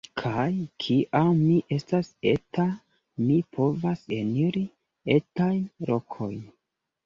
[0.19, 0.45] Kaj
[0.83, 2.67] kiam mi estas eta,
[3.27, 4.67] mi povas eniri
[5.21, 6.45] etajn lokojn.